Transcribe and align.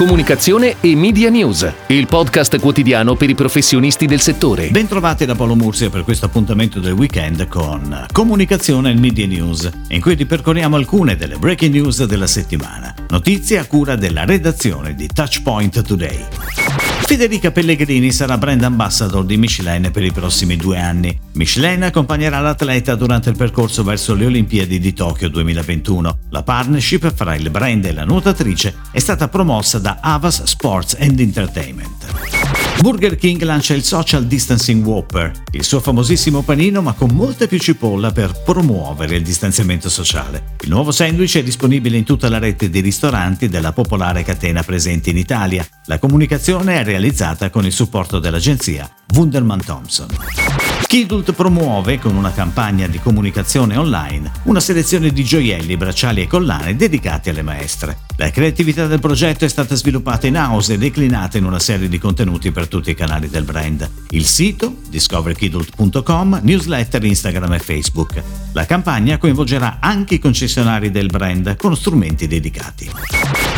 Comunicazione 0.00 0.76
e 0.80 0.96
Media 0.96 1.28
News, 1.28 1.70
il 1.88 2.06
podcast 2.06 2.58
quotidiano 2.58 3.16
per 3.16 3.28
i 3.28 3.34
professionisti 3.34 4.06
del 4.06 4.20
settore. 4.20 4.70
Bentrovati 4.70 5.26
da 5.26 5.34
Paolo 5.34 5.54
Mursia 5.54 5.90
per 5.90 6.04
questo 6.04 6.24
appuntamento 6.24 6.80
del 6.80 6.92
weekend 6.92 7.46
con 7.48 8.06
Comunicazione 8.10 8.92
e 8.92 8.94
Media 8.94 9.26
News, 9.26 9.68
in 9.88 10.00
cui 10.00 10.14
ripercorriamo 10.14 10.74
alcune 10.74 11.16
delle 11.16 11.36
breaking 11.36 11.74
news 11.74 12.02
della 12.04 12.26
settimana. 12.26 12.94
Notizie 13.10 13.58
a 13.58 13.66
cura 13.66 13.94
della 13.94 14.24
redazione 14.24 14.94
di 14.94 15.06
Touchpoint 15.06 15.82
Today. 15.82 16.79
Federica 17.10 17.50
Pellegrini 17.50 18.12
sarà 18.12 18.38
brand 18.38 18.62
ambassador 18.62 19.24
di 19.24 19.36
Michelin 19.36 19.90
per 19.92 20.04
i 20.04 20.12
prossimi 20.12 20.54
due 20.56 20.78
anni. 20.78 21.18
Michelin 21.32 21.82
accompagnerà 21.82 22.38
l'atleta 22.38 22.94
durante 22.94 23.30
il 23.30 23.36
percorso 23.36 23.82
verso 23.82 24.14
le 24.14 24.26
Olimpiadi 24.26 24.78
di 24.78 24.92
Tokyo 24.92 25.28
2021. 25.28 26.18
La 26.30 26.44
partnership 26.44 27.12
fra 27.12 27.34
il 27.34 27.50
brand 27.50 27.84
e 27.84 27.92
la 27.92 28.04
nuotatrice 28.04 28.76
è 28.92 29.00
stata 29.00 29.26
promossa 29.26 29.80
da 29.80 29.98
Avas 30.00 30.44
Sports 30.44 30.98
and 31.00 31.18
Entertainment. 31.18 32.39
Burger 32.80 33.16
King 33.16 33.42
lancia 33.42 33.74
il 33.74 33.84
Social 33.84 34.24
Distancing 34.24 34.82
Whopper, 34.82 35.32
il 35.50 35.64
suo 35.64 35.80
famosissimo 35.80 36.40
panino 36.40 36.80
ma 36.80 36.94
con 36.94 37.10
molta 37.10 37.46
più 37.46 37.58
cipolla 37.58 38.10
per 38.10 38.40
promuovere 38.42 39.16
il 39.16 39.22
distanziamento 39.22 39.90
sociale. 39.90 40.54
Il 40.62 40.70
nuovo 40.70 40.90
sandwich 40.90 41.36
è 41.36 41.42
disponibile 41.42 41.98
in 41.98 42.04
tutta 42.04 42.30
la 42.30 42.38
rete 42.38 42.70
di 42.70 42.80
ristoranti 42.80 43.50
della 43.50 43.72
popolare 43.72 44.22
catena 44.22 44.62
presente 44.62 45.10
in 45.10 45.18
Italia. 45.18 45.66
La 45.86 45.98
comunicazione 45.98 46.80
è 46.80 46.84
realizzata 46.84 47.50
con 47.50 47.66
il 47.66 47.72
supporto 47.72 48.18
dell'agenzia 48.18 48.90
Wunderman 49.12 49.62
Thompson. 49.62 50.69
Kidult 50.90 51.34
promuove, 51.34 52.00
con 52.00 52.16
una 52.16 52.32
campagna 52.32 52.88
di 52.88 52.98
comunicazione 52.98 53.76
online, 53.76 54.32
una 54.46 54.58
selezione 54.58 55.12
di 55.12 55.22
gioielli, 55.22 55.76
bracciali 55.76 56.20
e 56.20 56.26
collane 56.26 56.74
dedicati 56.74 57.30
alle 57.30 57.42
maestre. 57.42 57.96
La 58.16 58.32
creatività 58.32 58.88
del 58.88 58.98
progetto 58.98 59.44
è 59.44 59.48
stata 59.48 59.76
sviluppata 59.76 60.26
in 60.26 60.34
house 60.34 60.72
e 60.72 60.78
declinata 60.78 61.38
in 61.38 61.44
una 61.44 61.60
serie 61.60 61.88
di 61.88 61.96
contenuti 61.98 62.50
per 62.50 62.66
tutti 62.66 62.90
i 62.90 62.96
canali 62.96 63.28
del 63.28 63.44
brand. 63.44 63.88
Il 64.08 64.26
sito, 64.26 64.78
discoverkidult.com, 64.88 66.40
newsletter, 66.42 67.04
Instagram 67.04 67.52
e 67.52 67.58
Facebook. 67.60 68.20
La 68.50 68.66
campagna 68.66 69.16
coinvolgerà 69.16 69.76
anche 69.78 70.16
i 70.16 70.18
concessionari 70.18 70.90
del 70.90 71.06
brand 71.06 71.54
con 71.54 71.76
strumenti 71.76 72.26
dedicati. 72.26 72.90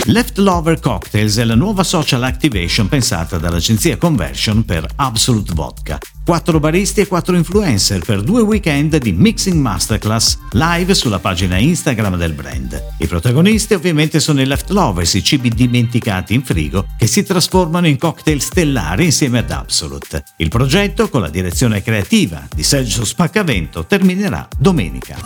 Left 0.07 0.37
Lover 0.37 0.79
Cocktails 0.81 1.39
è 1.39 1.45
la 1.45 1.55
nuova 1.55 1.83
social 1.83 2.25
activation 2.25 2.89
pensata 2.89 3.39
dall'agenzia 3.39 3.97
Conversion 3.97 4.67
per 4.67 4.87
Absolute 4.97 5.55
Vodka. 5.55 5.99
Quattro 6.25 6.61
baristi 6.61 7.01
e 7.01 7.09
quattro 7.09 7.35
influencer 7.35 8.05
per 8.05 8.23
due 8.23 8.43
weekend 8.43 8.97
di 8.99 9.11
Mixing 9.11 9.59
Masterclass 9.61 10.39
live 10.53 10.95
sulla 10.95 11.19
pagina 11.19 11.59
Instagram 11.59 12.17
del 12.17 12.33
brand. 12.33 12.81
I 12.99 13.09
protagonisti 13.09 13.75
ovviamente 13.75 14.21
sono 14.21 14.41
i 14.41 14.47
leftovers, 14.47 15.15
i 15.15 15.25
cibi 15.25 15.49
dimenticati 15.49 16.33
in 16.33 16.45
frigo 16.45 16.87
che 16.97 17.09
si 17.09 17.25
trasformano 17.25 17.89
in 17.89 17.99
cocktail 17.99 18.41
stellari 18.41 19.07
insieme 19.07 19.41
ad 19.41 19.51
Absolute. 19.51 20.23
Il 20.37 20.49
progetto, 20.49 21.09
con 21.09 21.23
la 21.23 21.29
direzione 21.29 21.83
creativa 21.83 22.47
di 22.55 22.63
Sergio 22.63 23.05
Spaccavento, 23.05 23.85
terminerà 23.85 24.47
domenica. 24.57 25.17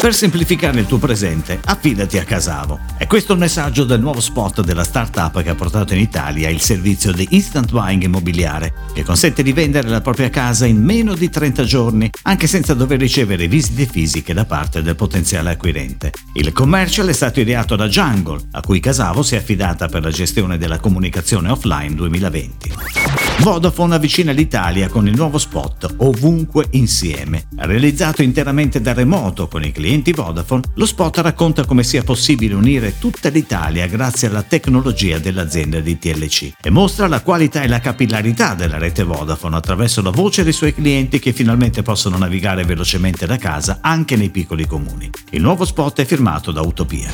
Per 0.00 0.12
semplificare 0.14 0.80
il 0.80 0.86
tuo 0.86 0.98
presente, 0.98 1.60
affidati 1.64 2.18
a 2.18 2.24
Casavo. 2.24 2.78
E 2.98 3.06
questo 3.06 3.32
è 3.32 3.34
il 3.36 3.40
messaggio 3.40 3.84
del 3.84 4.00
nuovo 4.00 4.20
spot 4.20 4.62
della 4.62 4.84
startup 4.84 5.40
che 5.42 5.48
ha 5.48 5.54
portato 5.54 5.94
in 5.94 6.00
Italia 6.00 6.50
il 6.50 6.60
servizio 6.60 7.10
di 7.12 7.26
instant 7.30 7.70
buying 7.70 8.02
immobiliare, 8.02 8.74
che 8.92 9.02
consente 9.02 9.42
di 9.42 9.52
vendere 9.52 9.88
la 9.88 10.02
propria 10.02 10.23
casa 10.30 10.66
in 10.66 10.82
meno 10.82 11.14
di 11.14 11.28
30 11.28 11.64
giorni, 11.64 12.10
anche 12.22 12.46
senza 12.46 12.74
dover 12.74 12.98
ricevere 12.98 13.48
visite 13.48 13.86
fisiche 13.86 14.34
da 14.34 14.44
parte 14.44 14.82
del 14.82 14.96
potenziale 14.96 15.50
acquirente. 15.50 16.12
Il 16.34 16.52
commercial 16.52 17.08
è 17.08 17.12
stato 17.12 17.40
ideato 17.40 17.76
da 17.76 17.88
Jungle, 17.88 18.40
a 18.52 18.60
cui 18.60 18.80
Casavo 18.80 19.22
si 19.22 19.34
è 19.34 19.38
affidata 19.38 19.88
per 19.88 20.02
la 20.02 20.10
gestione 20.10 20.58
della 20.58 20.78
comunicazione 20.78 21.50
offline 21.50 21.94
2020. 21.94 22.72
Vodafone 23.40 23.96
avvicina 23.96 24.32
l'Italia 24.32 24.88
con 24.88 25.06
il 25.06 25.14
nuovo 25.16 25.38
spot 25.38 25.96
Ovunque 25.98 26.66
Insieme. 26.70 27.46
Realizzato 27.56 28.22
interamente 28.22 28.80
da 28.80 28.94
remoto 28.94 29.48
con 29.48 29.62
i 29.62 29.72
clienti 29.72 30.12
Vodafone, 30.12 30.62
lo 30.74 30.86
spot 30.86 31.18
racconta 31.18 31.64
come 31.66 31.82
sia 31.82 32.02
possibile 32.02 32.54
unire 32.54 32.98
tutta 32.98 33.28
l'Italia 33.28 33.86
grazie 33.86 34.28
alla 34.28 34.42
tecnologia 34.42 35.18
dell'azienda 35.18 35.80
di 35.80 35.98
TLC 35.98 36.52
e 36.62 36.70
mostra 36.70 37.06
la 37.06 37.20
qualità 37.20 37.62
e 37.62 37.68
la 37.68 37.80
capillarità 37.80 38.54
della 38.54 38.78
rete 38.78 39.02
Vodafone 39.02 39.56
attraverso 39.56 40.00
la 40.00 40.10
voce 40.14 40.44
dei 40.44 40.52
suoi 40.52 40.72
clienti 40.72 41.18
che 41.18 41.32
finalmente 41.32 41.82
possono 41.82 42.16
navigare 42.16 42.62
velocemente 42.62 43.26
da 43.26 43.36
casa 43.36 43.78
anche 43.80 44.14
nei 44.14 44.30
piccoli 44.30 44.64
comuni. 44.64 45.10
Il 45.30 45.42
nuovo 45.42 45.64
spot 45.64 46.00
è 46.00 46.04
firmato 46.04 46.52
da 46.52 46.60
Utopia. 46.60 47.10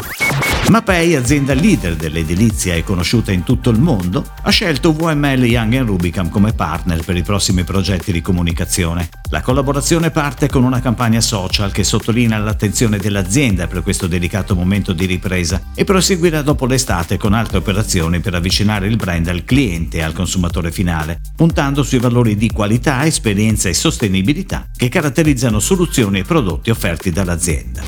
Mapei, 0.69 1.17
azienda 1.17 1.53
leader 1.53 1.97
dell'edilizia 1.97 2.75
e 2.75 2.85
conosciuta 2.85 3.33
in 3.33 3.43
tutto 3.43 3.71
il 3.71 3.81
mondo, 3.81 4.25
ha 4.43 4.51
scelto 4.51 4.93
VML 4.93 5.45
Young 5.45 5.81
Rubicam 5.81 6.29
come 6.29 6.53
partner 6.53 7.03
per 7.03 7.17
i 7.17 7.25
prossimi 7.25 7.65
progetti 7.65 8.13
di 8.13 8.21
comunicazione. 8.21 9.09
La 9.31 9.41
collaborazione 9.41 10.11
parte 10.11 10.49
con 10.49 10.63
una 10.63 10.81
campagna 10.81 11.21
social 11.21 11.73
che 11.73 11.83
sottolinea 11.83 12.39
l'attenzione 12.39 12.99
dell'azienda 12.99 13.67
per 13.67 13.83
questo 13.83 14.07
delicato 14.07 14.55
momento 14.55 14.93
di 14.93 15.07
ripresa 15.07 15.61
e 15.75 15.83
proseguirà 15.83 16.43
dopo 16.43 16.67
l'estate 16.67 17.17
con 17.17 17.33
altre 17.33 17.59
operazioni 17.59 18.21
per 18.21 18.35
avvicinare 18.35 18.87
il 18.87 18.97
brand 18.97 19.27
al 19.27 19.45
cliente 19.45 19.99
e 19.99 20.03
al 20.03 20.13
consumatore 20.13 20.71
finale, 20.71 21.21
puntando 21.35 21.83
sui 21.83 21.99
valori 21.99 22.37
di 22.37 22.49
qualità, 22.49 22.90
esperienza 23.05 23.69
e 23.69 23.75
sostenibilità 23.75 24.69
che 24.77 24.89
caratterizzano 24.89 25.61
soluzioni 25.61 26.21
e 26.21 26.25
prodotti 26.25 26.71
offerti 26.71 27.11
dall'azienda. 27.11 27.83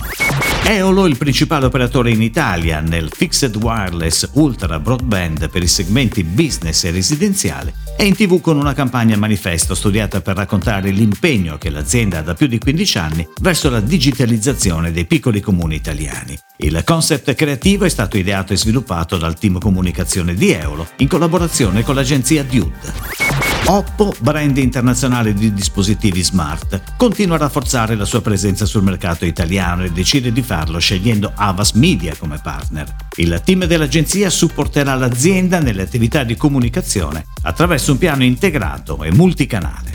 Eolo, 0.64 1.06
il 1.06 1.16
principale 1.16 1.66
operatore 1.66 2.12
in 2.12 2.22
Italia 2.22 2.80
nel 2.80 3.10
Fixed 3.12 3.56
Wireless 3.56 4.30
Ultra 4.34 4.78
Broadband 4.78 5.50
per 5.50 5.62
i 5.62 5.66
segmenti 5.66 6.22
business 6.22 6.84
e 6.84 6.92
residenziale, 6.92 7.74
è 7.96 8.04
in 8.04 8.14
tv 8.14 8.40
con 8.40 8.56
una 8.56 8.72
campagna 8.72 9.16
manifesto 9.16 9.74
studiata 9.74 10.20
per 10.20 10.36
raccontare 10.36 10.90
l'impegno 10.90 11.58
che 11.58 11.68
l'azienda 11.68 12.18
ha 12.18 12.22
da 12.22 12.34
più 12.34 12.46
di 12.46 12.58
15 12.58 12.98
anni 12.98 13.28
verso 13.40 13.70
la 13.70 13.80
digitalizzazione 13.80 14.92
dei 14.92 15.04
piccoli 15.04 15.40
comuni 15.40 15.74
italiani. 15.74 16.38
Il 16.58 16.80
concept 16.84 17.34
creativo 17.34 17.84
è 17.84 17.88
stato 17.88 18.16
ideato 18.16 18.52
e 18.52 18.56
sviluppato 18.56 19.18
dal 19.18 19.38
team 19.38 19.58
comunicazione 19.58 20.34
di 20.34 20.52
Eolo 20.52 20.86
in 20.98 21.08
collaborazione 21.08 21.82
con 21.82 21.96
l'agenzia 21.96 22.44
Dude. 22.44 23.21
Oppo, 23.66 24.12
brand 24.18 24.58
internazionale 24.58 25.32
di 25.32 25.54
dispositivi 25.54 26.22
smart, 26.22 26.96
continua 26.96 27.36
a 27.36 27.38
rafforzare 27.38 27.94
la 27.94 28.04
sua 28.04 28.20
presenza 28.20 28.66
sul 28.66 28.82
mercato 28.82 29.24
italiano 29.24 29.84
e 29.84 29.92
decide 29.92 30.32
di 30.32 30.42
farlo 30.42 30.78
scegliendo 30.78 31.32
Avas 31.34 31.72
Media 31.72 32.14
come 32.18 32.40
partner. 32.42 32.94
Il 33.16 33.40
team 33.44 33.64
dell'agenzia 33.64 34.30
supporterà 34.30 34.94
l'azienda 34.96 35.60
nelle 35.60 35.82
attività 35.82 36.24
di 36.24 36.36
comunicazione 36.36 37.24
attraverso 37.42 37.92
un 37.92 37.98
piano 37.98 38.24
integrato 38.24 39.02
e 39.04 39.12
multicanale. 39.12 39.92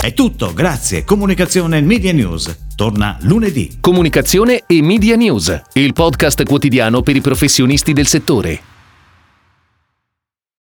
È 0.00 0.12
tutto, 0.14 0.54
grazie. 0.54 1.04
Comunicazione 1.04 1.80
Media 1.82 2.12
News 2.12 2.64
torna 2.74 3.18
lunedì. 3.20 3.76
Comunicazione 3.78 4.64
e 4.66 4.82
Media 4.82 5.16
News, 5.16 5.62
il 5.74 5.92
podcast 5.92 6.44
quotidiano 6.44 7.02
per 7.02 7.14
i 7.14 7.20
professionisti 7.20 7.92
del 7.92 8.06
settore. 8.06 8.74